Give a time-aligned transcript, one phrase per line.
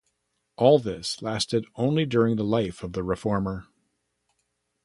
[0.57, 3.67] All this lasted only during the life of the reformer.